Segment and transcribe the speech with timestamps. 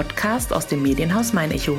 [0.00, 1.76] Podcast aus dem Medienhaus Mein Echo.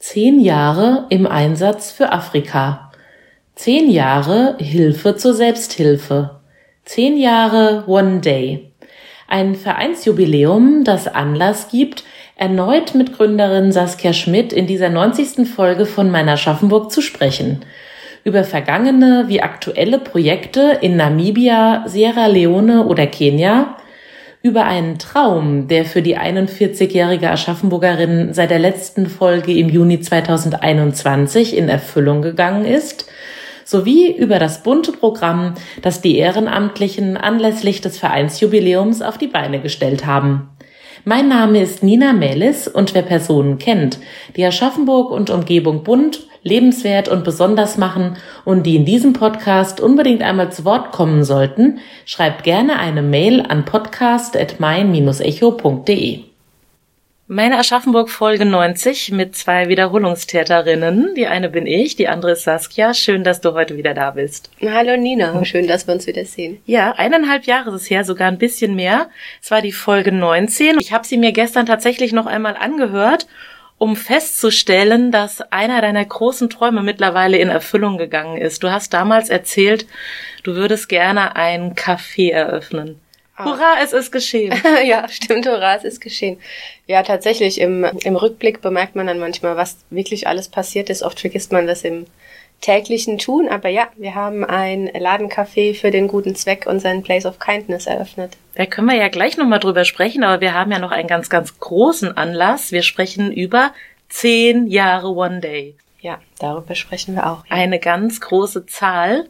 [0.00, 2.90] Zehn Jahre im Einsatz für Afrika.
[3.54, 6.40] Zehn Jahre Hilfe zur Selbsthilfe.
[6.84, 8.72] Zehn Jahre One Day.
[9.28, 12.02] Ein Vereinsjubiläum, das Anlass gibt,
[12.36, 15.48] erneut mit Gründerin Saskia Schmidt in dieser 90.
[15.48, 17.64] Folge von meiner Schaffenburg zu sprechen.
[18.24, 23.76] Über vergangene wie aktuelle Projekte in Namibia, Sierra Leone oder Kenia,
[24.42, 31.56] über einen Traum, der für die 41-jährige Aschaffenburgerin seit der letzten Folge im Juni 2021
[31.56, 33.06] in Erfüllung gegangen ist,
[33.64, 40.04] sowie über das bunte Programm, das die Ehrenamtlichen anlässlich des Vereinsjubiläums auf die Beine gestellt
[40.04, 40.53] haben.
[41.06, 43.98] Mein Name ist Nina Melis und wer Personen kennt,
[44.36, 50.22] die Aschaffenburg und Umgebung bunt, lebenswert und besonders machen und die in diesem Podcast unbedingt
[50.22, 56.33] einmal zu Wort kommen sollten, schreibt gerne eine Mail an podcast.mein-echo.de.
[57.26, 61.14] Meine Aschaffenburg Folge 90 mit zwei Wiederholungstäterinnen.
[61.14, 62.92] Die eine bin ich, die andere ist Saskia.
[62.92, 64.50] Schön, dass du heute wieder da bist.
[64.60, 66.60] Hallo Nina, schön, dass wir uns wieder sehen.
[66.66, 69.08] Ja, eineinhalb Jahre ist es her, sogar ein bisschen mehr.
[69.40, 70.78] Es war die Folge 19.
[70.78, 73.26] Ich habe sie mir gestern tatsächlich noch einmal angehört,
[73.78, 78.62] um festzustellen, dass einer deiner großen Träume mittlerweile in Erfüllung gegangen ist.
[78.62, 79.86] Du hast damals erzählt,
[80.42, 83.00] du würdest gerne ein Café eröffnen.
[83.36, 83.46] Ah.
[83.46, 84.54] Hurra, es ist geschehen.
[84.84, 86.38] ja, stimmt, hurra, es ist geschehen.
[86.86, 91.02] Ja, tatsächlich, im, im Rückblick bemerkt man dann manchmal, was wirklich alles passiert ist.
[91.02, 92.06] Oft vergisst man das im
[92.60, 93.48] täglichen Tun.
[93.48, 98.36] Aber ja, wir haben ein Ladencafé für den guten Zweck, unseren Place of Kindness eröffnet.
[98.54, 101.28] Da können wir ja gleich nochmal drüber sprechen, aber wir haben ja noch einen ganz,
[101.28, 102.72] ganz großen Anlass.
[102.72, 103.72] Wir sprechen über
[104.08, 105.76] zehn Jahre One Day.
[106.00, 107.44] Ja, darüber sprechen wir auch.
[107.46, 107.56] Ja.
[107.56, 109.26] Eine ganz große Zahl.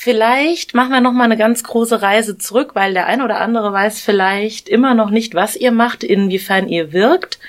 [0.00, 3.72] Vielleicht machen wir noch mal eine ganz große Reise zurück, weil der ein oder andere
[3.72, 7.40] weiß vielleicht immer noch nicht, was ihr macht, inwiefern ihr wirkt.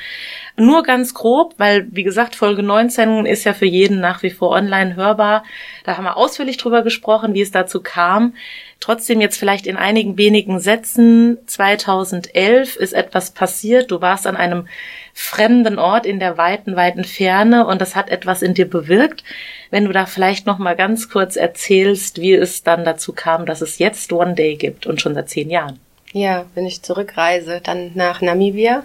[0.59, 4.51] Nur ganz grob, weil, wie gesagt, Folge 19 ist ja für jeden nach wie vor
[4.51, 5.43] online hörbar.
[5.85, 8.33] Da haben wir ausführlich drüber gesprochen, wie es dazu kam.
[8.81, 11.37] Trotzdem jetzt vielleicht in einigen wenigen Sätzen.
[11.45, 13.89] 2011 ist etwas passiert.
[13.89, 14.67] Du warst an einem
[15.13, 19.23] fremden Ort in der weiten, weiten Ferne und das hat etwas in dir bewirkt.
[19.71, 23.61] Wenn du da vielleicht noch mal ganz kurz erzählst, wie es dann dazu kam, dass
[23.61, 25.79] es jetzt One Day gibt und schon seit zehn Jahren.
[26.11, 28.83] Ja, wenn ich zurückreise, dann nach Namibia.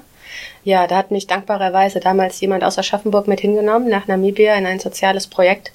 [0.62, 4.80] Ja, da hat mich dankbarerweise damals jemand aus Aschaffenburg mit hingenommen nach Namibia in ein
[4.80, 5.72] soziales Projekt.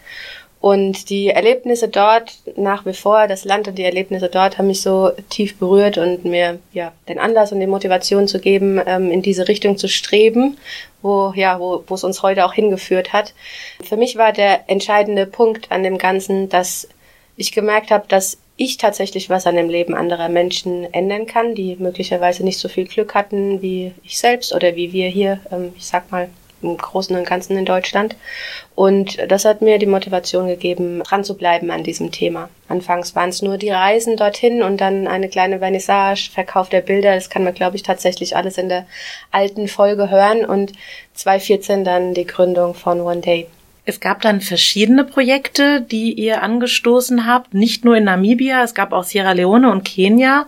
[0.61, 4.81] Und die Erlebnisse dort nach wie vor, das Land und die Erlebnisse dort haben mich
[4.81, 9.21] so tief berührt und mir ja den Anlass und die Motivation zu geben, ähm, in
[9.21, 10.57] diese Richtung zu streben,
[11.01, 13.33] wo ja wo wo es uns heute auch hingeführt hat.
[13.81, 16.89] Für mich war der entscheidende Punkt an dem Ganzen, dass
[17.37, 21.77] ich gemerkt habe, dass ich tatsächlich was an dem Leben anderer Menschen ändern kann, die
[21.77, 25.87] möglicherweise nicht so viel Glück hatten wie ich selbst oder wie wir hier, ähm, ich
[25.87, 26.29] sag mal,
[26.61, 28.17] im Großen und Ganzen in Deutschland.
[28.75, 32.49] Und das hat mir die Motivation gegeben, dran zu bleiben an diesem Thema.
[32.67, 37.15] Anfangs waren es nur die Reisen dorthin und dann eine kleine Vernissage, Verkauf der Bilder.
[37.15, 38.85] Das kann man, glaube ich, tatsächlich alles in der
[39.31, 40.43] alten Folge hören.
[40.43, 40.73] Und
[41.13, 43.47] 2014 dann die Gründung von One Day.
[43.89, 48.93] Es gab dann verschiedene Projekte, die ihr angestoßen habt, nicht nur in Namibia, es gab
[48.93, 50.45] auch Sierra Leone und Kenia.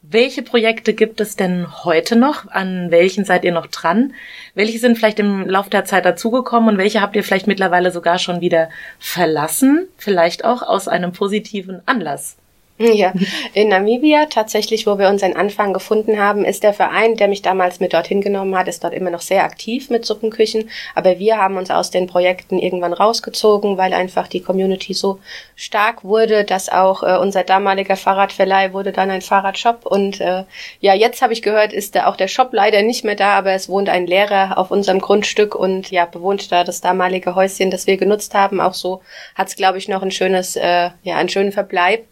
[0.00, 2.50] Welche Projekte gibt es denn heute noch?
[2.50, 4.14] An welchen seid ihr noch dran?
[4.54, 8.18] Welche sind vielleicht im Laufe der Zeit dazugekommen und welche habt ihr vielleicht mittlerweile sogar
[8.18, 9.86] schon wieder verlassen?
[9.98, 12.38] Vielleicht auch aus einem positiven Anlass?
[12.76, 13.12] Ja,
[13.52, 17.78] in Namibia tatsächlich, wo wir unseren Anfang gefunden haben, ist der Verein, der mich damals
[17.78, 20.68] mit dorthin genommen hat, ist dort immer noch sehr aktiv mit Suppenküchen.
[20.96, 25.20] Aber wir haben uns aus den Projekten irgendwann rausgezogen, weil einfach die Community so
[25.54, 29.86] stark wurde, dass auch äh, unser damaliger Fahrradverleih wurde dann ein Fahrradshop.
[29.86, 30.42] Und äh,
[30.80, 33.52] ja, jetzt habe ich gehört, ist da auch der Shop leider nicht mehr da, aber
[33.52, 37.86] es wohnt ein Lehrer auf unserem Grundstück und ja, bewohnt da das damalige Häuschen, das
[37.86, 38.60] wir genutzt haben.
[38.60, 39.00] Auch so
[39.36, 42.08] hat es, glaube ich, noch ein schönes, äh, ja, einen schönen Verbleib.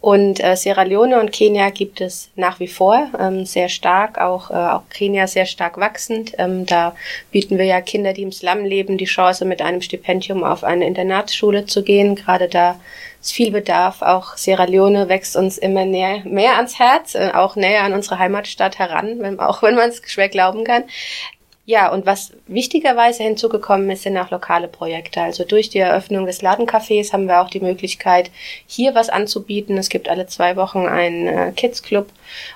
[0.00, 4.50] Und äh, Sierra Leone und Kenia gibt es nach wie vor ähm, sehr stark, auch,
[4.50, 6.32] äh, auch Kenia sehr stark wachsend.
[6.38, 6.94] Ähm, da
[7.32, 10.86] bieten wir ja Kinder, die im Slum leben, die Chance, mit einem Stipendium auf eine
[10.86, 12.14] Internatsschule zu gehen.
[12.14, 12.78] Gerade da
[13.20, 14.02] ist viel Bedarf.
[14.02, 18.18] Auch Sierra Leone wächst uns immer näher, mehr ans Herz, äh, auch näher an unsere
[18.18, 20.84] Heimatstadt heran, wenn, auch wenn man es schwer glauben kann.
[21.68, 25.20] Ja, und was wichtigerweise hinzugekommen ist, sind auch lokale Projekte.
[25.20, 28.30] Also durch die Eröffnung des Ladencafés haben wir auch die Möglichkeit,
[28.68, 29.76] hier was anzubieten.
[29.76, 32.08] Es gibt alle zwei Wochen einen äh, Kids Club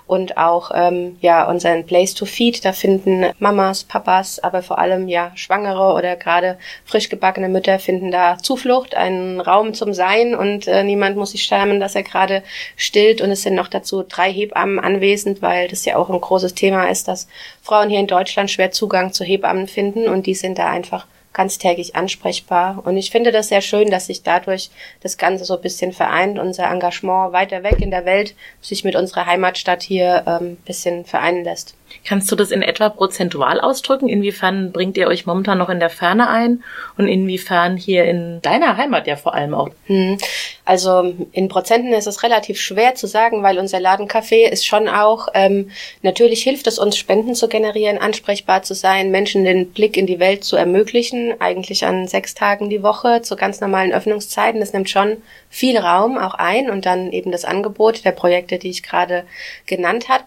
[0.06, 2.64] und auch ähm, ja unseren Place to Feed.
[2.64, 8.10] Da finden Mamas, Papas, aber vor allem ja Schwangere oder gerade frisch gebackene Mütter finden
[8.10, 12.42] da Zuflucht, einen Raum zum Sein und äh, niemand muss sich schämen, dass er gerade
[12.76, 13.20] stillt.
[13.20, 16.88] Und es sind noch dazu drei Hebammen anwesend, weil das ja auch ein großes Thema
[16.88, 17.28] ist, dass
[17.62, 21.06] Frauen hier in Deutschland schwer Zugang Zugang zu Hebammen finden und die sind da einfach
[21.32, 22.82] ganztägig ansprechbar.
[22.84, 24.70] Und ich finde das sehr schön, dass sich dadurch
[25.02, 28.96] das Ganze so ein bisschen vereint, unser Engagement weiter weg in der Welt sich mit
[28.96, 31.74] unserer Heimatstadt hier ähm, bisschen vereinen lässt.
[32.04, 34.08] Kannst du das in etwa prozentual ausdrücken?
[34.08, 36.62] Inwiefern bringt ihr euch momentan noch in der Ferne ein
[36.96, 39.70] und inwiefern hier in deiner Heimat ja vor allem auch?
[39.86, 40.18] Hm.
[40.64, 45.28] Also in Prozenten ist es relativ schwer zu sagen, weil unser Ladencafé ist schon auch,
[45.34, 45.70] ähm,
[46.02, 50.20] natürlich hilft es uns, Spenden zu generieren, ansprechbar zu sein, Menschen den Blick in die
[50.20, 54.60] Welt zu ermöglichen, eigentlich an sechs Tagen die Woche zu ganz normalen Öffnungszeiten.
[54.60, 55.16] Das nimmt schon
[55.48, 59.24] viel Raum auch ein und dann eben das Angebot der Projekte, die ich gerade
[59.66, 60.24] genannt habe.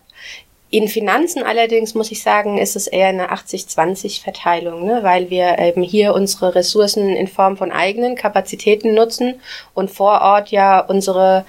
[0.74, 5.04] In Finanzen allerdings muss ich sagen, ist es eher eine 80-20-Verteilung, ne?
[5.04, 9.40] weil wir eben hier unsere Ressourcen in Form von eigenen Kapazitäten nutzen
[9.76, 11.46] und vor Ort ja unsere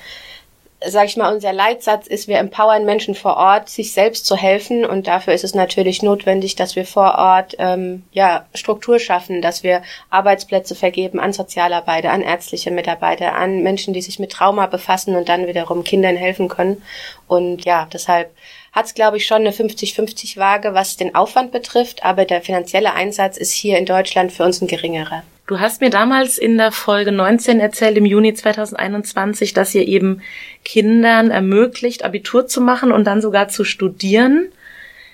[0.86, 4.84] sag ich mal, unser Leitsatz ist, wir empowern Menschen vor Ort, sich selbst zu helfen
[4.84, 9.62] und dafür ist es natürlich notwendig, dass wir vor Ort ähm, ja Struktur schaffen, dass
[9.62, 9.80] wir
[10.10, 15.30] Arbeitsplätze vergeben an Sozialarbeiter, an ärztliche Mitarbeiter, an Menschen, die sich mit Trauma befassen und
[15.30, 16.82] dann wiederum Kindern helfen können
[17.26, 18.30] und ja, deshalb
[18.74, 23.36] hat es, glaube ich, schon eine 50-50-Waage, was den Aufwand betrifft, aber der finanzielle Einsatz
[23.36, 25.22] ist hier in Deutschland für uns ein geringerer.
[25.46, 30.22] Du hast mir damals in der Folge 19 erzählt, im Juni 2021, dass ihr eben
[30.64, 34.48] Kindern ermöglicht, Abitur zu machen und dann sogar zu studieren.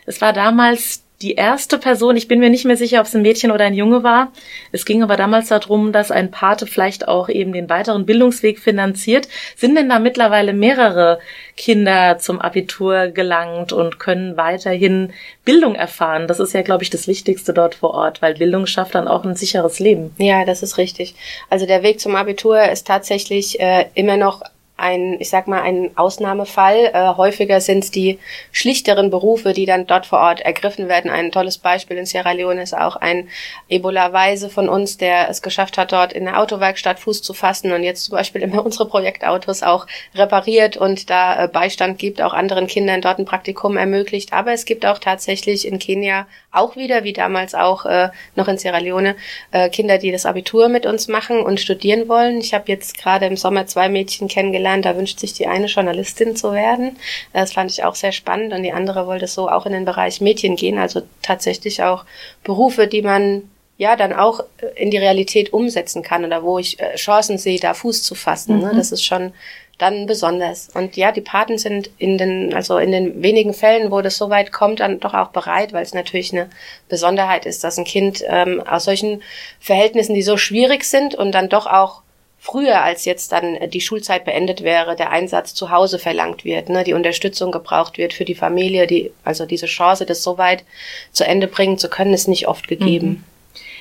[0.06, 3.20] Es war damals die erste Person, ich bin mir nicht mehr sicher, ob es ein
[3.20, 4.32] Mädchen oder ein Junge war.
[4.72, 9.28] Es ging aber damals darum, dass ein Pate vielleicht auch eben den weiteren Bildungsweg finanziert.
[9.54, 11.18] Sind denn da mittlerweile mehrere
[11.56, 15.12] Kinder zum Abitur gelangt und können weiterhin
[15.44, 16.26] Bildung erfahren?
[16.26, 19.24] Das ist ja, glaube ich, das Wichtigste dort vor Ort, weil Bildung schafft dann auch
[19.24, 20.14] ein sicheres Leben.
[20.16, 21.14] Ja, das ist richtig.
[21.50, 24.42] Also der Weg zum Abitur ist tatsächlich äh, immer noch
[24.80, 26.90] ein, ich sag mal, ein Ausnahmefall.
[26.92, 28.18] Äh, häufiger sind es die
[28.50, 31.10] schlichteren Berufe, die dann dort vor Ort ergriffen werden.
[31.10, 33.28] Ein tolles Beispiel in Sierra Leone ist auch ein
[33.68, 37.84] Ebola-Weise von uns, der es geschafft hat, dort in der Autowerkstatt Fuß zu fassen und
[37.84, 42.66] jetzt zum Beispiel immer unsere Projektautos auch repariert und da äh, Beistand gibt, auch anderen
[42.66, 44.32] Kindern dort ein Praktikum ermöglicht.
[44.32, 48.58] Aber es gibt auch tatsächlich in Kenia auch wieder, wie damals auch äh, noch in
[48.58, 49.16] Sierra Leone,
[49.52, 52.38] äh, Kinder, die das Abitur mit uns machen und studieren wollen.
[52.38, 54.84] Ich habe jetzt gerade im Sommer zwei Mädchen kennengelernt, kennengelernt.
[54.84, 56.96] Da wünscht sich die eine Journalistin zu werden.
[57.32, 58.52] Das fand ich auch sehr spannend.
[58.52, 60.78] Und die andere wollte so auch in den Bereich Mädchen gehen.
[60.78, 62.04] Also tatsächlich auch
[62.44, 63.42] Berufe, die man
[63.76, 64.40] ja dann auch
[64.76, 68.58] in die Realität umsetzen kann oder wo ich äh, Chancen sehe, da Fuß zu fassen.
[68.58, 68.72] Ne?
[68.72, 68.76] Mhm.
[68.76, 69.32] Das ist schon
[69.78, 70.68] dann besonders.
[70.74, 74.28] Und ja, die Paten sind in den, also in den wenigen Fällen, wo das so
[74.28, 76.50] weit kommt, dann doch auch bereit, weil es natürlich eine
[76.90, 79.22] Besonderheit ist, dass ein Kind ähm, aus solchen
[79.58, 82.02] Verhältnissen, die so schwierig sind und dann doch auch
[82.40, 86.84] früher als jetzt dann die Schulzeit beendet wäre, der Einsatz zu Hause verlangt wird, ne,
[86.84, 90.64] die Unterstützung gebraucht wird für die Familie, die, also diese Chance, das so weit
[91.12, 93.08] zu Ende bringen zu können, ist nicht oft gegeben.
[93.08, 93.24] Mhm.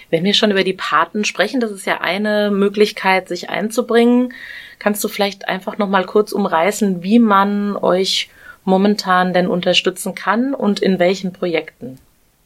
[0.10, 4.34] Wenn wir schon über die Paten sprechen, das ist ja eine Möglichkeit, sich einzubringen.
[4.78, 8.30] Kannst du vielleicht einfach noch mal kurz umreißen, wie man euch
[8.66, 12.00] momentan denn unterstützen kann und in welchen Projekten?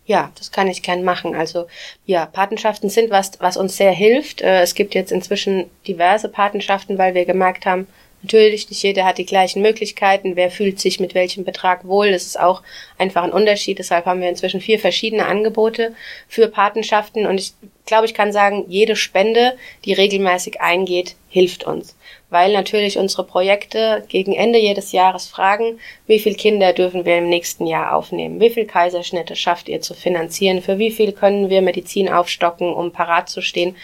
[0.05, 1.35] Ja, das kann ich gern machen.
[1.35, 1.67] Also
[2.05, 4.41] ja, Patenschaften sind was, was uns sehr hilft.
[4.41, 7.87] Äh, es gibt jetzt inzwischen diverse Patenschaften, weil wir gemerkt haben,
[8.23, 10.35] natürlich nicht jeder hat die gleichen Möglichkeiten.
[10.35, 12.11] Wer fühlt sich mit welchem Betrag wohl?
[12.11, 12.63] Das ist auch
[12.97, 13.79] einfach ein Unterschied.
[13.79, 15.93] Deshalb haben wir inzwischen vier verschiedene Angebote
[16.27, 17.27] für Patenschaften.
[17.27, 17.53] Und ich
[17.85, 21.95] glaube, ich kann sagen, jede Spende, die regelmäßig eingeht, hilft uns
[22.33, 27.29] weil natürlich unsere Projekte gegen Ende jedes Jahres fragen, wie viele Kinder dürfen wir im
[27.29, 31.61] nächsten Jahr aufnehmen, wie viele Kaiserschnitte schafft ihr zu finanzieren, für wie viel können wir
[31.61, 33.75] Medizin aufstocken, um parat zu stehen.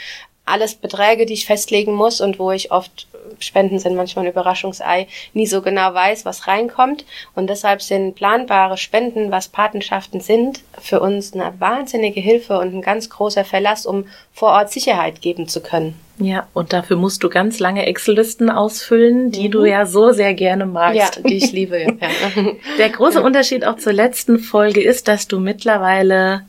[0.49, 3.07] Alles Beträge, die ich festlegen muss und wo ich oft
[3.39, 7.05] Spenden sind manchmal ein Überraschungsei, nie so genau weiß, was reinkommt.
[7.35, 12.81] Und deshalb sind planbare Spenden, was Patenschaften sind, für uns eine wahnsinnige Hilfe und ein
[12.81, 15.99] ganz großer Verlass, um vor Ort Sicherheit geben zu können.
[16.17, 19.51] Ja, und dafür musst du ganz lange Excel-Listen ausfüllen, die mhm.
[19.51, 20.97] du ja so sehr gerne magst.
[20.97, 21.79] Ja, die ich liebe.
[21.99, 22.51] Ja.
[22.77, 26.45] Der große Unterschied auch zur letzten Folge ist, dass du mittlerweile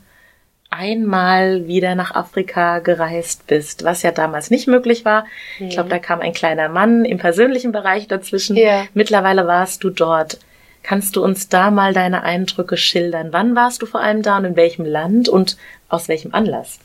[0.71, 5.25] einmal wieder nach Afrika gereist bist, was ja damals nicht möglich war.
[5.59, 8.57] Ich glaube, da kam ein kleiner Mann im persönlichen Bereich dazwischen.
[8.57, 8.85] Ja.
[8.93, 10.39] Mittlerweile warst du dort
[10.83, 13.29] Kannst du uns da mal deine Eindrücke schildern?
[13.31, 15.57] Wann warst du vor allem da und in welchem Land und
[15.89, 16.79] aus welchem Anlass?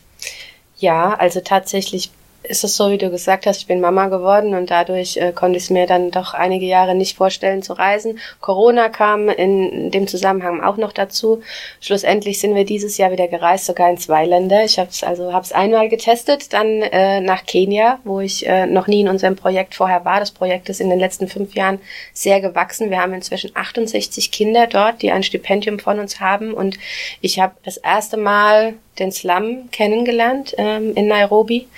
[0.77, 2.11] Ja, also tatsächlich
[2.43, 5.57] ist es so, wie du gesagt hast, ich bin Mama geworden und dadurch äh, konnte
[5.57, 8.19] ich es mir dann doch einige Jahre nicht vorstellen zu reisen.
[8.41, 11.43] Corona kam in dem Zusammenhang auch noch dazu.
[11.81, 14.65] Schlussendlich sind wir dieses Jahr wieder gereist, sogar in zwei Länder.
[14.65, 18.87] Ich habe es also hab's einmal getestet, dann äh, nach Kenia, wo ich äh, noch
[18.87, 20.21] nie in unserem Projekt vorher war.
[20.21, 21.81] Das Projekt ist in den letzten fünf Jahren
[22.13, 22.91] sehr gewachsen.
[22.91, 26.79] Wir haben inzwischen 68 Kinder dort, die ein Stipendium von uns haben und
[27.21, 31.69] ich habe das erste Mal den Slum kennengelernt ähm, in Nairobi.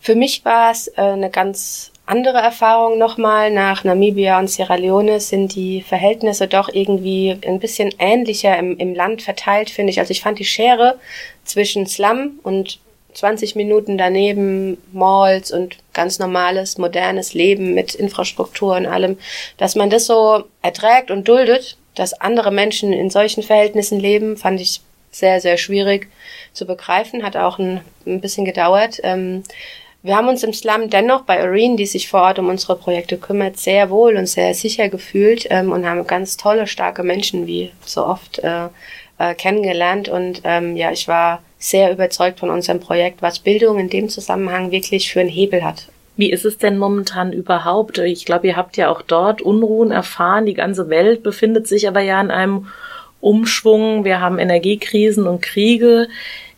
[0.00, 3.50] Für mich war es äh, eine ganz andere Erfahrung nochmal.
[3.50, 8.94] Nach Namibia und Sierra Leone sind die Verhältnisse doch irgendwie ein bisschen ähnlicher im, im
[8.94, 10.00] Land verteilt, finde ich.
[10.00, 10.98] Also ich fand die Schere
[11.44, 12.80] zwischen Slum und
[13.12, 19.18] 20 Minuten daneben Malls und ganz normales, modernes Leben mit Infrastruktur und allem,
[19.56, 24.60] dass man das so erträgt und duldet, dass andere Menschen in solchen Verhältnissen leben, fand
[24.60, 26.08] ich sehr, sehr schwierig
[26.52, 29.00] zu begreifen, hat auch ein, ein bisschen gedauert.
[29.02, 29.42] Ähm,
[30.02, 33.18] wir haben uns im Slum dennoch bei Irene, die sich vor Ort um unsere Projekte
[33.18, 37.72] kümmert, sehr wohl und sehr sicher gefühlt ähm, und haben ganz tolle, starke Menschen, wie
[37.84, 38.68] so oft, äh,
[39.18, 40.08] äh, kennengelernt.
[40.08, 44.70] Und ähm, ja, ich war sehr überzeugt von unserem Projekt, was Bildung in dem Zusammenhang
[44.70, 45.88] wirklich für einen Hebel hat.
[46.16, 47.98] Wie ist es denn momentan überhaupt?
[47.98, 50.46] Ich glaube, ihr habt ja auch dort Unruhen erfahren.
[50.46, 52.68] Die ganze Welt befindet sich aber ja in einem
[53.20, 54.04] Umschwung.
[54.04, 56.08] Wir haben Energiekrisen und Kriege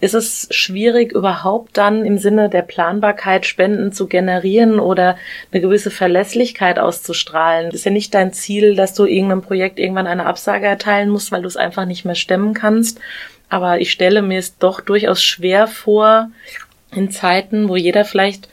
[0.00, 5.16] ist es schwierig, überhaupt dann im Sinne der Planbarkeit Spenden zu generieren oder
[5.52, 7.70] eine gewisse Verlässlichkeit auszustrahlen.
[7.70, 11.42] Ist ja nicht dein Ziel, dass du irgendeinem Projekt irgendwann eine Absage erteilen musst, weil
[11.42, 12.98] du es einfach nicht mehr stemmen kannst.
[13.50, 16.30] Aber ich stelle mir es doch durchaus schwer vor,
[16.92, 18.48] in Zeiten, wo jeder vielleicht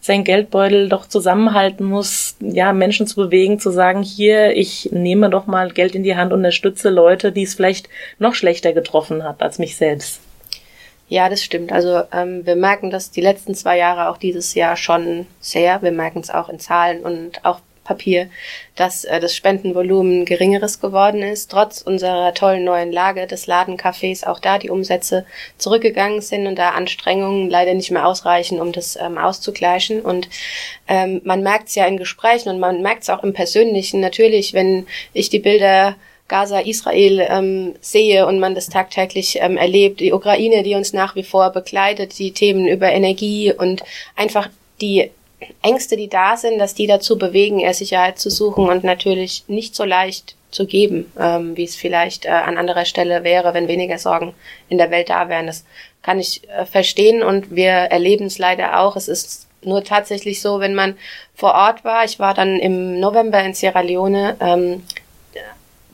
[0.00, 5.46] sein Geldbeutel doch zusammenhalten muss, ja, Menschen zu bewegen, zu sagen, hier, ich nehme doch
[5.46, 7.88] mal Geld in die Hand und unterstütze Leute, die es vielleicht
[8.18, 10.20] noch schlechter getroffen hat als mich selbst.
[11.08, 11.72] Ja, das stimmt.
[11.72, 15.82] Also ähm, wir merken das die letzten zwei Jahre, auch dieses Jahr schon sehr.
[15.82, 18.30] Wir merken es auch in Zahlen und auch Papier,
[18.76, 24.38] dass äh, das Spendenvolumen geringeres geworden ist, trotz unserer tollen neuen Lage des Ladencafés auch
[24.38, 25.26] da die Umsätze
[25.58, 30.02] zurückgegangen sind und da Anstrengungen leider nicht mehr ausreichen, um das ähm, auszugleichen.
[30.02, 30.28] Und
[30.86, 34.00] ähm, man merkt es ja in Gesprächen und man merkt es auch im Persönlichen.
[34.00, 35.96] Natürlich, wenn ich die Bilder
[36.28, 41.16] Gaza, Israel ähm, sehe und man das tagtäglich ähm, erlebt, die Ukraine, die uns nach
[41.16, 43.82] wie vor begleitet, die Themen über Energie und
[44.14, 44.48] einfach
[44.80, 45.10] die
[45.62, 49.74] Ängste, die da sind, dass die dazu bewegen, eher Sicherheit zu suchen und natürlich nicht
[49.74, 53.98] so leicht zu geben, ähm, wie es vielleicht äh, an anderer Stelle wäre, wenn weniger
[53.98, 54.34] Sorgen
[54.68, 55.46] in der Welt da wären.
[55.46, 55.64] Das
[56.02, 58.96] kann ich äh, verstehen und wir erleben es leider auch.
[58.96, 60.96] Es ist nur tatsächlich so, wenn man
[61.34, 62.04] vor Ort war.
[62.04, 64.36] Ich war dann im November in Sierra Leone.
[64.40, 64.82] Ähm,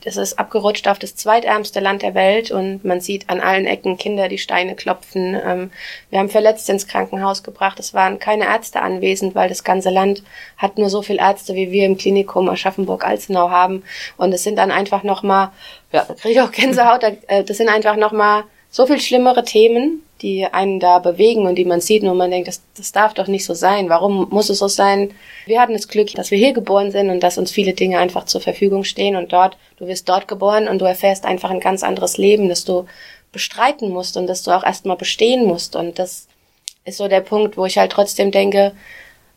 [0.07, 3.97] es ist abgerutscht auf das zweitärmste Land der Welt und man sieht an allen Ecken
[3.97, 5.35] Kinder, die Steine klopfen.
[5.35, 5.71] Ähm,
[6.09, 7.77] wir haben Verletzte ins Krankenhaus gebracht.
[7.77, 10.23] Es waren keine Ärzte anwesend, weil das ganze Land
[10.55, 13.83] hat nur so viele Ärzte, wie wir im Klinikum Aschaffenburg-Alzenau haben.
[14.15, 15.49] Und es sind dann einfach nochmal,
[15.91, 20.03] ja, da kriege ich auch Gänsehaut, äh, das sind einfach nochmal so viel schlimmere Themen,
[20.21, 23.27] die einen da bewegen und die man sieht und man denkt, das, das darf doch
[23.27, 23.89] nicht so sein.
[23.89, 25.11] Warum muss es so sein?
[25.45, 28.25] Wir hatten das Glück, dass wir hier geboren sind und dass uns viele Dinge einfach
[28.25, 31.83] zur Verfügung stehen und dort, du wirst dort geboren und du erfährst einfach ein ganz
[31.83, 32.85] anderes Leben, das du
[33.31, 35.75] bestreiten musst und das du auch erstmal bestehen musst.
[35.75, 36.27] Und das
[36.85, 38.73] ist so der Punkt, wo ich halt trotzdem denke,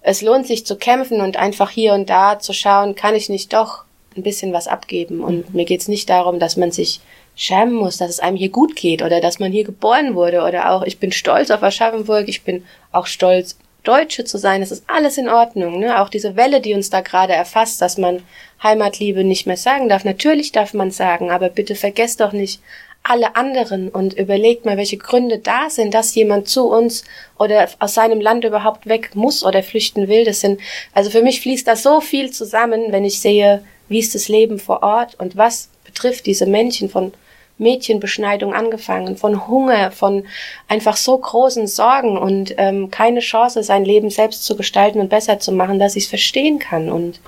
[0.02, 3.52] es lohnt sich zu kämpfen und einfach hier und da zu schauen, kann ich nicht
[3.52, 3.84] doch
[4.16, 5.20] ein bisschen was abgeben.
[5.22, 7.00] Und mir geht's nicht darum, dass man sich
[7.40, 10.70] schämen muss, dass es einem hier gut geht oder dass man hier geboren wurde oder
[10.72, 14.84] auch ich bin stolz auf Aschaffenburg, ich bin auch stolz Deutsche zu sein, das ist
[14.88, 16.02] alles in Ordnung, ne?
[16.02, 18.22] Auch diese Welle, die uns da gerade erfasst, dass man
[18.62, 20.04] Heimatliebe nicht mehr sagen darf.
[20.04, 22.60] Natürlich darf man sagen, aber bitte vergesst doch nicht
[23.02, 27.04] alle anderen und überlegt mal, welche Gründe da sind, dass jemand zu uns
[27.38, 30.26] oder aus seinem Land überhaupt weg muss oder flüchten will.
[30.26, 30.60] Das sind,
[30.92, 34.58] also für mich fließt da so viel zusammen, wenn ich sehe, wie ist das Leben
[34.58, 37.14] vor Ort und was betrifft diese Männchen von
[37.60, 40.24] Mädchenbeschneidung angefangen, von Hunger, von
[40.66, 45.38] einfach so großen Sorgen und ähm, keine Chance, sein Leben selbst zu gestalten und besser
[45.38, 46.90] zu machen, dass ich es verstehen kann.
[46.90, 47.20] Und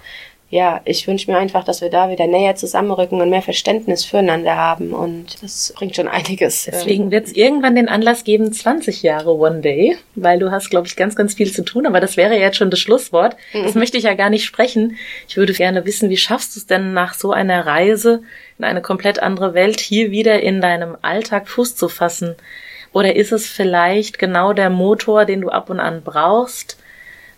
[0.52, 4.54] ja, ich wünsche mir einfach, dass wir da wieder näher zusammenrücken und mehr Verständnis füreinander
[4.54, 4.92] haben.
[4.92, 6.64] Und das bringt schon einiges.
[6.66, 10.86] Deswegen wird es irgendwann den Anlass geben, 20 Jahre One Day, weil du hast, glaube
[10.86, 11.86] ich, ganz, ganz viel zu tun.
[11.86, 13.34] Aber das wäre jetzt schon das Schlusswort.
[13.54, 13.80] Das mhm.
[13.80, 14.98] möchte ich ja gar nicht sprechen.
[15.26, 18.22] Ich würde gerne wissen, wie schaffst du es denn nach so einer Reise
[18.58, 22.34] in eine komplett andere Welt hier wieder in deinem Alltag Fuß zu fassen?
[22.92, 26.76] Oder ist es vielleicht genau der Motor, den du ab und an brauchst,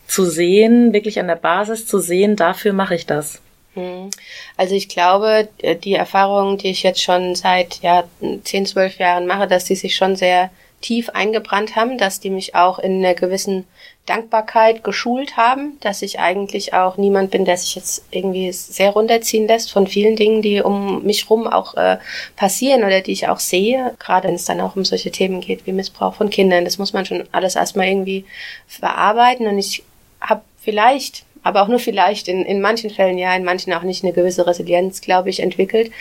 [0.06, 3.40] zu sehen, wirklich an der Basis zu sehen, dafür mache ich das.
[3.74, 4.10] Mhm.
[4.56, 8.04] Also ich glaube, äh, die Erfahrung, die ich jetzt schon seit ja,
[8.44, 12.54] 10, 12 Jahren mache, dass die sich schon sehr tief eingebrannt haben, dass die mich
[12.54, 13.64] auch in einer gewissen
[14.04, 19.48] Dankbarkeit geschult haben, dass ich eigentlich auch niemand bin, der sich jetzt irgendwie sehr runterziehen
[19.48, 21.96] lässt von vielen Dingen, die um mich rum auch äh,
[22.36, 25.66] passieren oder die ich auch sehe, gerade wenn es dann auch um solche Themen geht
[25.66, 26.66] wie Missbrauch von Kindern.
[26.66, 28.26] Das muss man schon alles erstmal irgendwie
[28.66, 29.84] verarbeiten und ich
[30.24, 34.02] habe vielleicht aber auch nur vielleicht in, in manchen Fällen ja, in manchen auch nicht
[34.02, 35.92] eine gewisse Resilienz, glaube ich, entwickelt,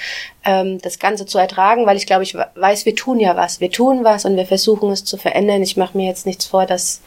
[0.45, 3.69] ähm, das Ganze zu ertragen, weil ich glaube, ich weiß, wir tun ja was, wir
[3.69, 5.61] tun was und wir versuchen es zu verändern.
[5.61, 7.01] Ich mache mir jetzt nichts vor, dass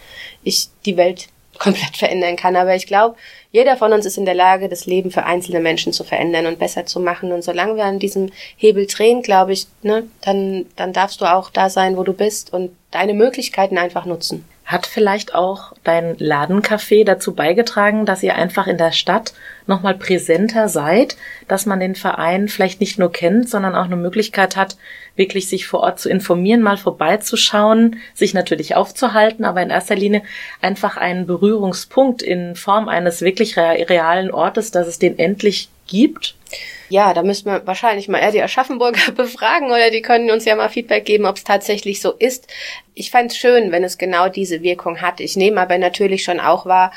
[0.44, 3.16] ich die Welt komplett verändern kann, aber ich glaube,
[3.52, 6.58] jeder von uns ist in der Lage, das Leben für einzelne Menschen zu verändern und
[6.58, 7.32] besser zu machen.
[7.32, 11.48] Und solange wir an diesem Hebel drehen, glaube ich, ne, dann, dann darfst du auch
[11.48, 14.44] da sein, wo du bist und deine Möglichkeiten einfach nutzen.
[14.66, 19.32] Hat vielleicht auch dein Ladencafé dazu beigetragen, dass ihr einfach in der Stadt
[19.68, 24.56] nochmal präsenter seid, dass man den Verein vielleicht nicht nur kennt, sondern auch eine Möglichkeit
[24.56, 24.76] hat,
[25.14, 30.22] wirklich sich vor Ort zu informieren, mal vorbeizuschauen, sich natürlich aufzuhalten, aber in erster Linie
[30.60, 36.34] einfach einen Berührungspunkt in Form eines wirklich realen Ortes, dass es den endlich gibt?
[36.88, 40.54] Ja, da müssen wir wahrscheinlich mal eher die Aschaffenburger befragen oder die können uns ja
[40.54, 42.46] mal Feedback geben, ob es tatsächlich so ist.
[42.94, 45.20] Ich fände es schön, wenn es genau diese Wirkung hat.
[45.20, 46.92] Ich nehme aber natürlich schon auch wahr,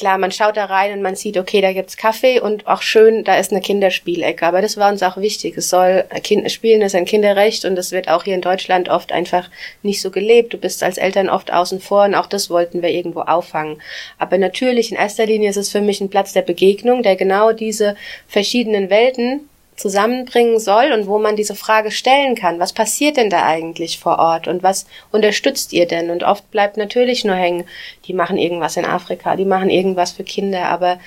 [0.00, 3.22] klar, man schaut da rein und man sieht, okay, da gibt's Kaffee und auch schön,
[3.22, 4.46] da ist eine Kinderspielecke.
[4.46, 5.58] Aber das war uns auch wichtig.
[5.58, 9.12] Es soll, kind, Spielen ist ein Kinderrecht und das wird auch hier in Deutschland oft
[9.12, 9.50] einfach
[9.82, 10.54] nicht so gelebt.
[10.54, 13.80] Du bist als Eltern oft außen vor und auch das wollten wir irgendwo auffangen.
[14.16, 17.52] Aber natürlich, in erster Linie ist es für mich ein Platz der Begegnung, der genau
[17.52, 17.94] diese
[18.26, 19.49] verschiedenen Welten
[19.80, 22.60] zusammenbringen soll und wo man diese Frage stellen kann.
[22.60, 26.10] Was passiert denn da eigentlich vor Ort und was unterstützt ihr denn?
[26.10, 27.64] Und oft bleibt natürlich nur hängen,
[28.06, 31.00] die machen irgendwas in Afrika, die machen irgendwas für Kinder, aber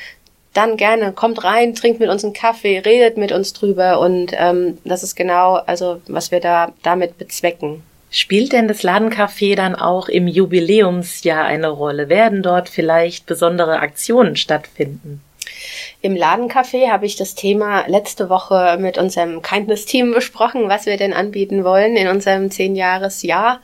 [0.53, 4.77] dann gerne, kommt rein, trinkt mit uns einen Kaffee, redet mit uns drüber und ähm,
[4.83, 7.83] das ist genau, also was wir da damit bezwecken.
[8.09, 12.09] Spielt denn das Ladencafé dann auch im Jubiläumsjahr eine Rolle?
[12.09, 15.21] Werden dort vielleicht besondere Aktionen stattfinden?
[16.01, 21.13] Im Ladencafé habe ich das Thema letzte Woche mit unserem Kindness-Team besprochen, was wir denn
[21.13, 23.61] anbieten wollen in unserem Zehnjahresjahr.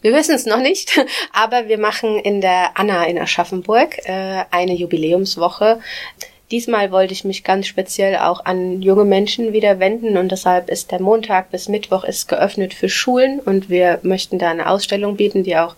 [0.00, 0.98] Wir wissen es noch nicht,
[1.32, 5.80] aber wir machen in der Anna in Aschaffenburg äh, eine Jubiläumswoche.
[6.50, 10.92] Diesmal wollte ich mich ganz speziell auch an junge Menschen wieder wenden und deshalb ist
[10.92, 15.44] der Montag bis Mittwoch ist geöffnet für Schulen und wir möchten da eine Ausstellung bieten,
[15.44, 15.76] die auch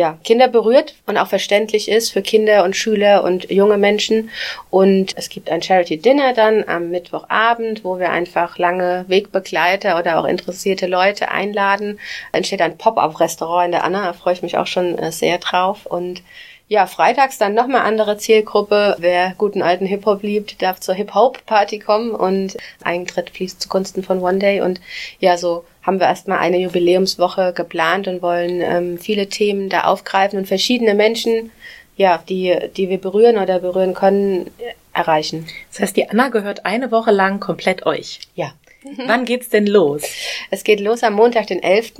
[0.00, 4.30] ja, Kinder berührt und auch verständlich ist für Kinder und Schüler und junge Menschen.
[4.70, 10.18] Und es gibt ein Charity Dinner dann am Mittwochabend, wo wir einfach lange Wegbegleiter oder
[10.18, 12.00] auch interessierte Leute einladen.
[12.32, 15.84] Entsteht ein Pop-up-Restaurant in der Anna, da freue ich mich auch schon äh, sehr drauf.
[15.84, 16.22] Und
[16.66, 18.96] ja, freitags dann nochmal andere Zielgruppe.
[18.98, 24.38] Wer guten alten Hip-Hop liebt, darf zur Hip-Hop-Party kommen und Eintritt fließt zugunsten von One
[24.38, 24.62] Day.
[24.62, 24.80] Und
[25.18, 30.38] ja, so haben wir erstmal eine Jubiläumswoche geplant und wollen ähm, viele Themen da aufgreifen
[30.38, 31.50] und verschiedene Menschen,
[31.96, 34.50] ja, die, die wir berühren oder berühren können,
[34.92, 35.46] erreichen.
[35.70, 38.20] Das heißt, die Anna gehört eine Woche lang komplett euch.
[38.34, 38.52] Ja.
[39.06, 40.02] Wann geht's denn los?
[40.50, 41.92] Es geht los am Montag, den 11.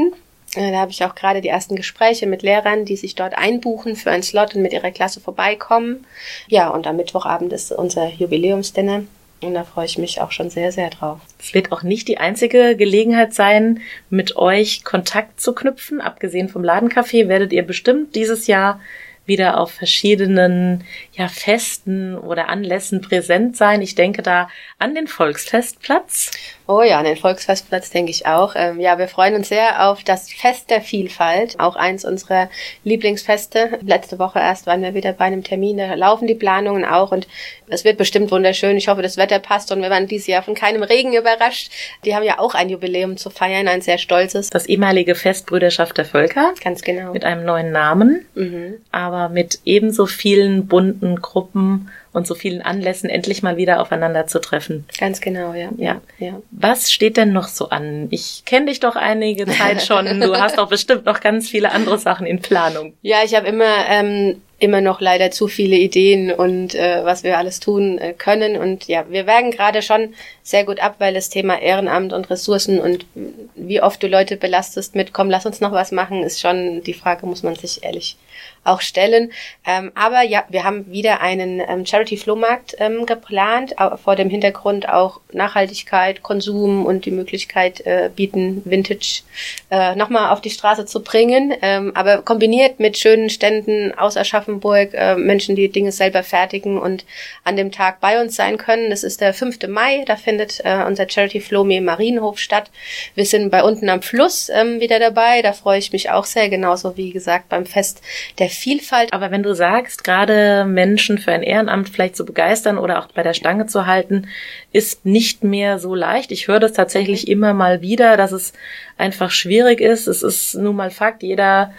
[0.57, 3.97] Äh, da habe ich auch gerade die ersten Gespräche mit Lehrern, die sich dort einbuchen
[3.97, 6.07] für einen Slot und mit ihrer Klasse vorbeikommen.
[6.49, 9.05] Ja, und am Mittwochabend ist unser Jubiläumsdinner.
[9.43, 11.21] Und da freue ich mich auch schon sehr, sehr drauf.
[11.39, 16.01] Es wird auch nicht die einzige Gelegenheit sein, mit euch Kontakt zu knüpfen.
[16.01, 18.81] Abgesehen vom Ladencafé werdet ihr bestimmt dieses Jahr
[19.31, 23.81] wieder auf verschiedenen ja, Festen oder Anlässen präsent sein.
[23.81, 26.33] Ich denke da an den Volksfestplatz.
[26.67, 28.55] Oh ja, an den Volksfestplatz denke ich auch.
[28.57, 32.49] Ähm, ja, wir freuen uns sehr auf das Fest der Vielfalt, auch eins unserer
[32.85, 33.79] Lieblingsfeste.
[33.83, 37.27] Letzte Woche erst waren wir wieder bei einem Termin, da laufen die Planungen auch und
[37.69, 38.77] es wird bestimmt wunderschön.
[38.77, 41.73] Ich hoffe, das Wetter passt und wir waren dieses Jahr von keinem Regen überrascht.
[42.05, 44.51] Die haben ja auch ein Jubiläum zu feiern, ein sehr stolzes.
[44.51, 46.55] Das ehemalige Fest Brüderschaft der Völker.
[46.63, 47.13] Ganz genau.
[47.13, 48.75] Mit einem neuen Namen, mhm.
[48.91, 54.41] aber mit ebenso vielen bunten Gruppen und so vielen Anlässen endlich mal wieder aufeinander zu
[54.41, 54.85] treffen.
[54.99, 55.69] Ganz genau, ja.
[55.77, 56.01] Ja.
[56.19, 56.41] ja.
[56.51, 58.09] Was steht denn noch so an?
[58.11, 60.21] Ich kenne dich doch einige Zeit schon.
[60.21, 62.95] Du hast doch bestimmt noch ganz viele andere Sachen in Planung.
[63.03, 67.39] Ja, ich habe immer ähm, immer noch leider zu viele Ideen und äh, was wir
[67.39, 68.57] alles tun äh, können.
[68.57, 72.81] Und ja, wir wägen gerade schon sehr gut ab, weil das Thema Ehrenamt und Ressourcen
[72.81, 73.07] und
[73.55, 76.95] wie oft du Leute belastest mit, komm, lass uns noch was machen, ist schon die
[76.95, 78.17] Frage, muss man sich ehrlich
[78.65, 79.33] auch stellen.
[79.67, 84.89] Ähm, aber ja, wir haben wieder einen ähm, Charity Charity-Flohmarkt ähm, geplant, vor dem Hintergrund
[84.89, 89.23] auch Nachhaltigkeit, Konsum und die Möglichkeit äh, bieten, Vintage
[89.71, 91.55] äh, nochmal auf die Straße zu bringen.
[91.63, 94.17] Ähm, aber kombiniert mit schönen Ständen aus
[94.51, 97.05] Aschaffenburg, äh, Menschen, die Dinge selber fertigen und
[97.45, 98.91] an dem Tag bei uns sein können.
[98.91, 99.69] Das ist der 5.
[99.69, 102.71] Mai, da findet äh, unser Charity Flome Marienhof statt.
[103.15, 106.49] Wir sind bei unten am Fluss ähm, wieder dabei, da freue ich mich auch sehr,
[106.49, 108.03] genauso wie gesagt beim Fest
[108.39, 109.13] der Vielfalt.
[109.13, 113.23] Aber wenn du sagst, gerade Menschen für ein Ehrenamt vielleicht zu begeistern oder auch bei
[113.23, 114.29] der Stange zu halten,
[114.73, 116.33] ist nicht mehr so leicht.
[116.33, 117.33] Ich höre das tatsächlich mhm.
[117.33, 118.53] immer mal wieder, dass es
[118.97, 120.07] einfach schwierig ist.
[120.07, 121.73] Es ist nun mal Fakt, jeder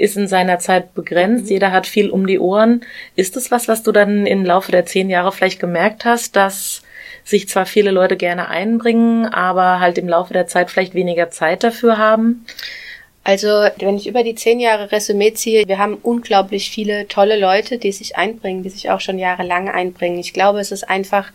[0.00, 1.50] ist in seiner Zeit begrenzt, mhm.
[1.50, 2.80] jeder hat viel um die Ohren.
[3.16, 6.82] Ist es was, was du dann im Laufe der zehn Jahre vielleicht gemerkt hast, dass
[7.22, 11.62] sich zwar viele Leute gerne einbringen, aber halt im Laufe der Zeit vielleicht weniger Zeit
[11.62, 12.46] dafür haben?
[13.24, 17.76] Also, wenn ich über die zehn Jahre Resümee ziehe, wir haben unglaublich viele tolle Leute,
[17.76, 20.18] die sich einbringen, die sich auch schon jahrelang einbringen.
[20.18, 21.30] Ich glaube, es ist einfach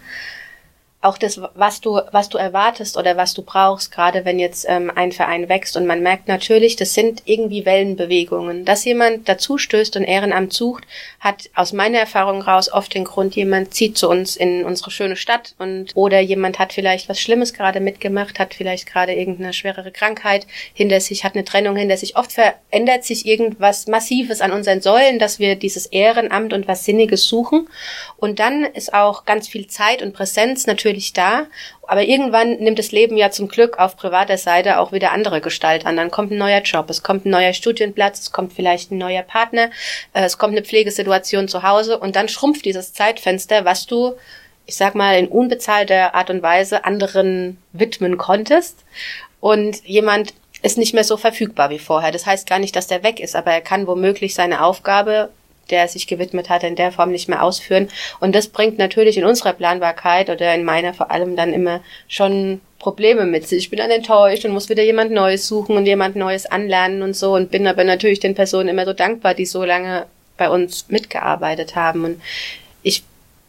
[1.06, 4.92] auch das, was du, was du erwartest oder was du brauchst, gerade wenn jetzt ähm,
[4.94, 8.66] ein Verein wächst und man merkt natürlich, das sind irgendwie Wellenbewegungen.
[8.66, 10.84] Dass jemand dazu stößt und Ehrenamt sucht,
[11.20, 15.16] hat aus meiner Erfahrung raus oft den Grund, jemand zieht zu uns in unsere schöne
[15.16, 19.92] Stadt und oder jemand hat vielleicht was Schlimmes gerade mitgemacht, hat vielleicht gerade irgendeine schwerere
[19.92, 22.18] Krankheit hinter sich, hat eine Trennung hinter sich.
[22.18, 27.28] Oft verändert sich irgendwas Massives an unseren Säulen, dass wir dieses Ehrenamt und was Sinniges
[27.28, 27.70] suchen.
[28.18, 31.48] Und dann ist auch ganz viel Zeit und Präsenz natürlich natürlich da,
[31.88, 35.86] aber irgendwann nimmt das Leben ja zum Glück auf privater Seite auch wieder andere Gestalt
[35.86, 35.98] an.
[35.98, 39.22] Dann kommt ein neuer Job, es kommt ein neuer Studienplatz, es kommt vielleicht ein neuer
[39.22, 39.70] Partner,
[40.14, 44.16] äh, es kommt eine Pflegesituation zu Hause und dann schrumpft dieses Zeitfenster, was du
[44.68, 48.84] ich sag mal, in unbezahlter Art und Weise anderen widmen konntest.
[49.40, 52.12] Und jemand ist nicht mehr so verfügbar wie vorher.
[52.12, 55.30] Das heißt gar nicht, dass der weg ist, aber er kann womöglich seine Aufgabe
[55.70, 57.90] der er sich gewidmet hat, in der Form nicht mehr ausführen.
[58.20, 62.62] Und das bringt natürlich in unserer Planbarkeit oder in meiner vor allem dann immer schon
[62.80, 63.64] Probleme mit sich.
[63.64, 67.16] Ich bin dann enttäuscht und muss wieder jemand Neues suchen und jemand Neues anlernen und
[67.16, 70.06] so und bin aber natürlich den Personen immer so dankbar, die so lange
[70.38, 72.06] bei uns mitgearbeitet haben.
[72.06, 72.22] Und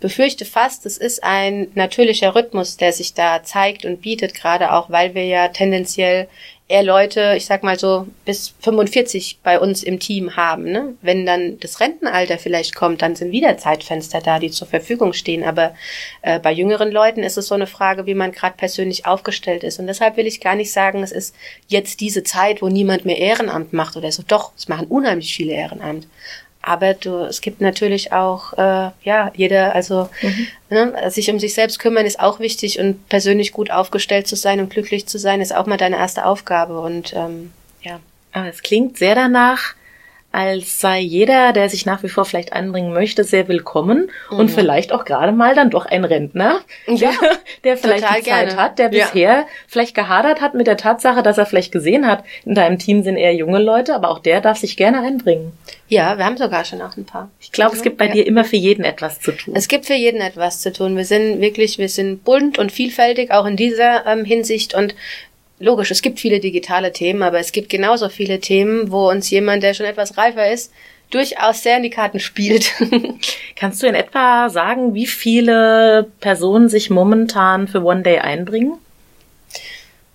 [0.00, 4.90] befürchte fast, es ist ein natürlicher Rhythmus, der sich da zeigt und bietet, gerade auch,
[4.90, 6.28] weil wir ja tendenziell
[6.68, 10.64] eher Leute, ich sag mal so, bis 45 bei uns im Team haben.
[10.64, 10.94] Ne?
[11.00, 15.44] Wenn dann das Rentenalter vielleicht kommt, dann sind wieder Zeitfenster da, die zur Verfügung stehen.
[15.44, 15.74] Aber
[16.22, 19.78] äh, bei jüngeren Leuten ist es so eine Frage, wie man gerade persönlich aufgestellt ist.
[19.78, 21.36] Und deshalb will ich gar nicht sagen, es ist
[21.68, 24.24] jetzt diese Zeit, wo niemand mehr Ehrenamt macht oder so.
[24.26, 26.08] Doch, es machen unheimlich viele Ehrenamt.
[26.66, 30.48] Aber du, es gibt natürlich auch, äh, ja, jeder, also mhm.
[30.68, 34.58] ne, sich um sich selbst kümmern ist auch wichtig und persönlich gut aufgestellt zu sein
[34.58, 36.80] und glücklich zu sein, ist auch mal deine erste Aufgabe.
[36.80, 37.52] Und ähm,
[37.82, 38.00] ja.
[38.32, 39.74] Aber es klingt sehr danach,
[40.36, 44.38] als sei jeder, der sich nach wie vor vielleicht einbringen möchte, sehr willkommen mhm.
[44.38, 47.30] und vielleicht auch gerade mal dann doch ein Rentner, ja, der,
[47.64, 48.56] der vielleicht die Zeit gerne.
[48.56, 49.06] hat, der ja.
[49.06, 53.02] bisher vielleicht gehadert hat mit der Tatsache, dass er vielleicht gesehen hat, in deinem Team
[53.02, 55.52] sind eher junge Leute, aber auch der darf sich gerne einbringen.
[55.88, 57.30] Ja, wir haben sogar schon auch ein paar.
[57.40, 58.12] Ich glaube, es gibt bei ja.
[58.12, 59.54] dir immer für jeden etwas zu tun.
[59.56, 60.98] Es gibt für jeden etwas zu tun.
[60.98, 64.94] Wir sind wirklich, wir sind bunt und vielfältig, auch in dieser ähm, Hinsicht und
[65.58, 69.62] logisch, es gibt viele digitale Themen, aber es gibt genauso viele Themen, wo uns jemand,
[69.62, 70.72] der schon etwas reifer ist,
[71.10, 72.72] durchaus sehr in die Karten spielt.
[73.56, 78.78] Kannst du in etwa sagen, wie viele Personen sich momentan für One Day einbringen?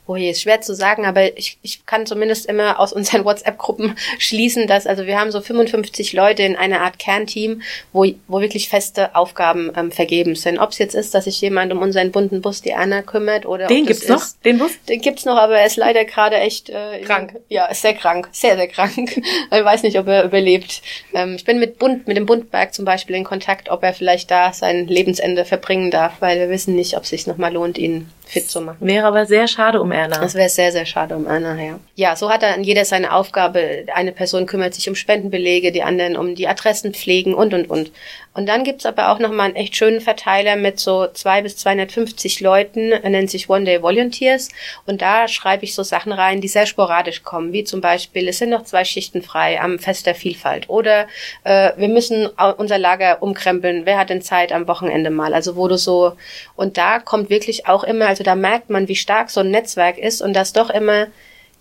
[0.08, 3.96] Oh je, ist schwer zu sagen, aber ich, ich kann zumindest immer aus unseren WhatsApp-Gruppen
[4.18, 7.62] schließen, dass, also wir haben so 55 Leute in einer Art Kernteam,
[7.94, 10.60] wo, wo wirklich feste Aufgaben ähm, vergeben sind.
[10.60, 13.68] Ob es jetzt ist, dass sich jemand um unseren bunten Bus die Anna kümmert oder
[13.68, 14.22] Den gibt's noch?
[14.22, 14.72] Ist, den Bus?
[14.90, 17.40] Den gibt's noch, aber er ist leider gerade echt äh, krank.
[17.50, 19.18] ja, ist sehr krank, sehr, sehr krank.
[19.52, 20.82] ich weiß nicht, ob er überlebt.
[21.14, 24.32] Ähm, ich bin mit Bund, mit dem Bundberg zum Beispiel in Kontakt, ob er vielleicht
[24.32, 28.10] da sein Lebensende verbringen darf, weil wir wissen nicht, ob es sich nochmal lohnt, ihn
[28.32, 28.78] fit zu machen.
[28.80, 30.17] Wäre aber sehr schade um Erna.
[30.20, 31.80] Das wäre sehr, sehr schade um Erna, ja.
[31.96, 33.86] Ja, so hat dann jeder seine Aufgabe.
[33.94, 37.91] Eine Person kümmert sich um Spendenbelege, die anderen um die Adressen pflegen und, und, und.
[38.34, 42.39] Und dann gibt's aber auch nochmal einen echt schönen Verteiler mit so zwei bis 250
[42.39, 44.48] Leuten, er nennt sich One Day Volunteers.
[44.86, 48.38] Und da schreibe ich so Sachen rein, die sehr sporadisch kommen, wie zum Beispiel, es
[48.38, 50.70] sind noch zwei Schichten frei am Fest der Vielfalt.
[50.70, 51.08] Oder
[51.44, 55.34] äh, wir müssen unser Lager umkrempeln, wer hat denn Zeit am Wochenende mal?
[55.34, 56.13] Also wo du so,
[56.56, 59.97] und da kommt wirklich auch immer, also da merkt man, wie stark so ein Netzwerk
[59.97, 61.07] ist und dass doch immer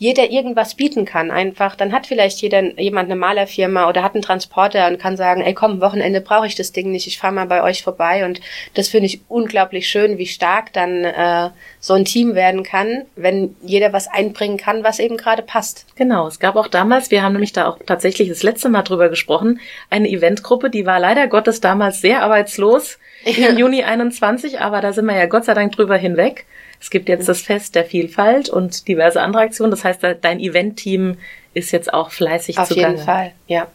[0.01, 1.31] jeder irgendwas bieten kann.
[1.31, 5.43] Einfach, dann hat vielleicht jeder jemand eine Malerfirma oder hat einen Transporter und kann sagen,
[5.43, 8.25] ey komm, Wochenende brauche ich das Ding nicht, ich fahre mal bei euch vorbei.
[8.25, 8.41] Und
[8.73, 13.55] das finde ich unglaublich schön, wie stark dann äh, so ein Team werden kann, wenn
[13.63, 15.85] jeder was einbringen kann, was eben gerade passt.
[15.97, 19.11] Genau, es gab auch damals, wir haben nämlich da auch tatsächlich das letzte Mal drüber
[19.11, 19.61] gesprochen,
[19.91, 25.05] eine Eventgruppe, die war leider Gottes damals sehr arbeitslos im Juni 21, aber da sind
[25.05, 26.47] wir ja Gott sei Dank drüber hinweg.
[26.81, 29.71] Es gibt jetzt das Fest der Vielfalt und diverse andere Aktionen.
[29.71, 31.19] Das heißt, dein Event-Team
[31.53, 32.95] ist jetzt auch fleißig Auf zugange.
[32.95, 33.67] jeden Fall, ja.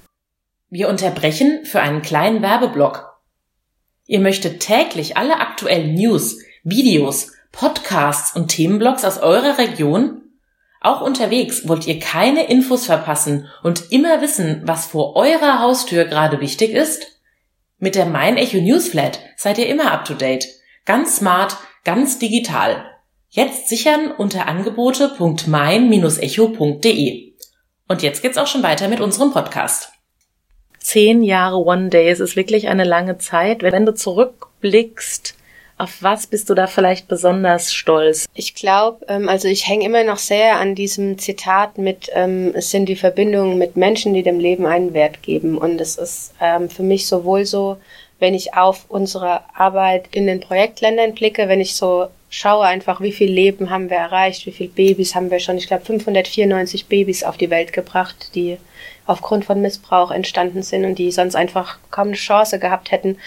[0.69, 3.15] Wir unterbrechen für einen kleinen Werbeblock.
[4.07, 10.21] Ihr möchtet täglich alle aktuellen News, Videos, Podcasts und Themenblogs aus eurer Region?
[10.81, 16.41] Auch unterwegs wollt ihr keine Infos verpassen und immer wissen, was vor eurer Haustür gerade
[16.41, 17.21] wichtig ist?
[17.77, 20.45] Mit der Mein Echo Newsflat seid ihr immer up to date.
[20.85, 22.94] Ganz smart, ganz digital.
[23.35, 27.33] Jetzt sichern unter angebote.mein-echo.de.
[27.89, 29.89] Und jetzt geht's auch schon weiter mit unserem Podcast.
[30.79, 33.61] Zehn Jahre One Day, es ist wirklich eine lange Zeit.
[33.61, 35.35] Wenn du zurückblickst,
[35.77, 38.25] auf was bist du da vielleicht besonders stolz?
[38.35, 42.71] Ich glaube, ähm, also ich hänge immer noch sehr an diesem Zitat mit, ähm, es
[42.71, 45.57] sind die Verbindungen mit Menschen, die dem Leben einen Wert geben.
[45.57, 47.75] Und es ist ähm, für mich sowohl so,
[48.17, 53.13] wenn ich auf unsere Arbeit in den Projektländern blicke, wenn ich so schaue einfach, wie
[53.13, 57.23] viel Leben haben wir erreicht, wie viele Babys haben wir schon, ich glaube 594 Babys
[57.23, 58.57] auf die Welt gebracht, die
[59.05, 63.17] aufgrund von Missbrauch entstanden sind und die sonst einfach kaum eine Chance gehabt hätten.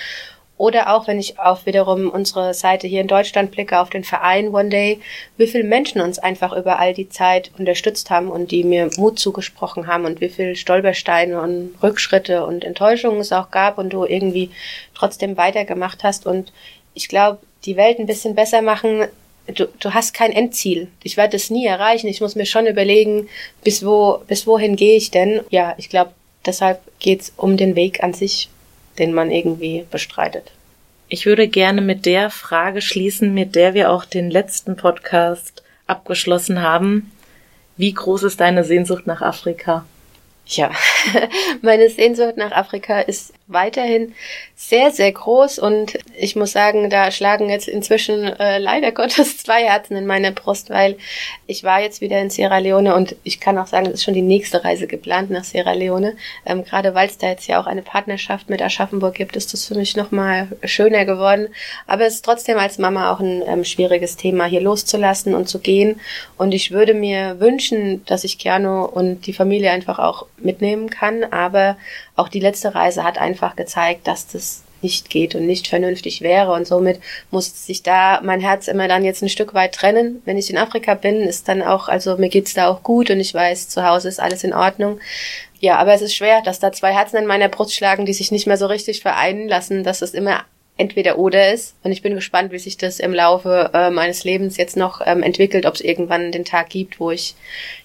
[0.58, 4.48] Oder auch, wenn ich auf wiederum unsere Seite hier in Deutschland blicke, auf den Verein
[4.48, 5.00] One Day,
[5.36, 9.20] wie viele Menschen uns einfach über all die Zeit unterstützt haben und die mir Mut
[9.20, 14.04] zugesprochen haben und wie viele Stolpersteine und Rückschritte und Enttäuschungen es auch gab und du
[14.04, 14.50] irgendwie
[14.94, 16.26] trotzdem weitergemacht hast.
[16.26, 16.52] Und
[16.92, 19.08] ich glaube, die Welt ein bisschen besser machen,
[19.54, 20.88] du, du hast kein Endziel.
[21.02, 22.08] Ich werde es nie erreichen.
[22.08, 23.28] Ich muss mir schon überlegen,
[23.64, 25.40] bis wo, bis wohin gehe ich denn?
[25.50, 26.12] Ja, ich glaube,
[26.46, 28.48] deshalb geht's um den Weg an sich,
[28.98, 30.52] den man irgendwie bestreitet.
[31.08, 36.60] Ich würde gerne mit der Frage schließen, mit der wir auch den letzten Podcast abgeschlossen
[36.60, 37.10] haben.
[37.78, 39.86] Wie groß ist deine Sehnsucht nach Afrika?
[40.46, 40.70] Ja,
[41.62, 44.14] meine Sehnsucht nach Afrika ist weiterhin
[44.54, 49.64] sehr, sehr groß und ich muss sagen, da schlagen jetzt inzwischen äh, leider Gottes zwei
[49.64, 50.96] Herzen in meiner Brust, weil
[51.46, 54.14] ich war jetzt wieder in Sierra Leone und ich kann auch sagen, es ist schon
[54.14, 56.16] die nächste Reise geplant nach Sierra Leone.
[56.44, 59.64] Ähm, Gerade weil es da jetzt ja auch eine Partnerschaft mit Aschaffenburg gibt, ist das
[59.64, 61.48] für mich nochmal schöner geworden.
[61.86, 65.58] Aber es ist trotzdem als Mama auch ein ähm, schwieriges Thema, hier loszulassen und zu
[65.60, 66.00] gehen.
[66.36, 70.97] Und ich würde mir wünschen, dass ich Keanu und die Familie einfach auch mitnehmen kann,
[71.30, 71.76] aber
[72.16, 76.52] auch die letzte Reise hat einfach gezeigt, dass das nicht geht und nicht vernünftig wäre.
[76.52, 80.22] Und somit muss sich da mein Herz immer dann jetzt ein Stück weit trennen.
[80.24, 83.20] Wenn ich in Afrika bin, ist dann auch, also mir geht's da auch gut und
[83.20, 85.00] ich weiß, zu Hause ist alles in Ordnung.
[85.60, 88.30] Ja, aber es ist schwer, dass da zwei Herzen in meiner Brust schlagen, die sich
[88.30, 90.44] nicht mehr so richtig vereinen lassen, dass es immer
[90.78, 91.74] entweder oder ist.
[91.82, 95.22] Und ich bin gespannt, wie sich das im Laufe äh, meines Lebens jetzt noch ähm,
[95.22, 97.34] entwickelt, ob es irgendwann den Tag gibt, wo ich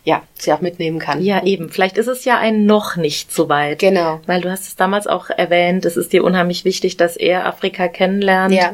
[0.06, 1.22] ja sie auch mitnehmen kann.
[1.22, 1.70] Ja, eben.
[1.70, 3.80] Vielleicht ist es ja ein noch nicht so weit.
[3.80, 4.22] Genau.
[4.28, 7.88] Weil du hast es damals auch erwähnt, es ist dir unheimlich wichtig, dass er Afrika
[7.88, 8.54] kennenlernt.
[8.54, 8.74] Ja.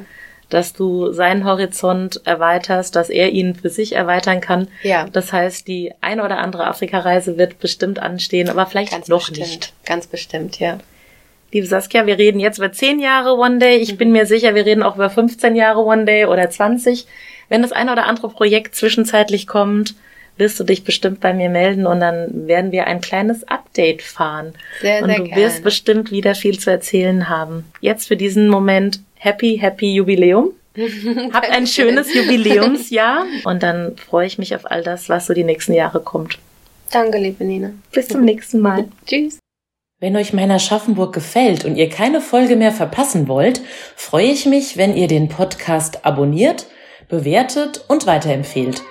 [0.49, 4.67] Dass du seinen Horizont erweiterst, dass er ihn für sich erweitern kann.
[4.81, 5.07] Ja.
[5.13, 9.47] Das heißt, die eine oder andere Afrika-Reise wird bestimmt anstehen, aber vielleicht Ganz noch bestimmt.
[9.47, 9.73] nicht.
[9.85, 10.79] Ganz bestimmt, ja.
[11.51, 13.77] Liebe Saskia, wir reden jetzt über 10 Jahre One Day.
[13.77, 17.07] Ich bin mir sicher, wir reden auch über 15 Jahre One Day oder 20.
[17.49, 19.95] Wenn das eine oder andere Projekt zwischenzeitlich kommt,
[20.37, 24.53] wirst du dich bestimmt bei mir melden und dann werden wir ein kleines Update fahren.
[24.79, 25.41] Sehr, und sehr du gerne.
[25.41, 27.65] wirst bestimmt wieder viel zu erzählen haben.
[27.81, 30.51] Jetzt für diesen Moment Happy, Happy Jubiläum.
[31.33, 35.43] Habt ein schönes Jubiläumsjahr und dann freue ich mich auf all das, was so die
[35.43, 36.37] nächsten Jahre kommt.
[36.91, 37.71] Danke, liebe Nina.
[37.91, 38.85] Bis zum nächsten Mal.
[39.05, 39.39] Tschüss.
[40.01, 43.59] Wenn euch mein Aschaffenburg gefällt und ihr keine Folge mehr verpassen wollt,
[43.97, 46.67] freue ich mich, wenn ihr den Podcast abonniert,
[47.09, 48.81] bewertet und weiterempfehlt.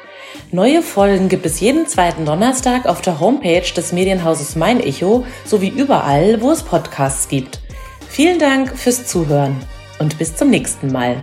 [0.52, 5.70] Neue Folgen gibt es jeden zweiten Donnerstag auf der Homepage des Medienhauses Mein Echo sowie
[5.70, 7.60] überall, wo es Podcasts gibt.
[8.06, 9.56] Vielen Dank fürs Zuhören
[10.00, 11.22] und bis zum nächsten Mal.